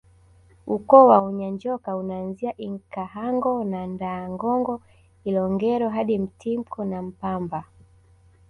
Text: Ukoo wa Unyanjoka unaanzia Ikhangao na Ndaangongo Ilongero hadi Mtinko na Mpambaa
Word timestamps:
Ukoo 0.67 1.07
wa 1.07 1.21
Unyanjoka 1.21 1.95
unaanzia 1.95 2.53
Ikhangao 2.57 3.63
na 3.63 3.87
Ndaangongo 3.87 4.81
Ilongero 5.23 5.89
hadi 5.89 6.17
Mtinko 6.19 6.85
na 6.85 7.01
Mpambaa 7.01 7.63